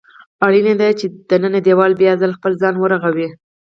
[0.45, 3.27] اړینه ده چې دننی دېوال بیا ځل خپل ځان ورغوي.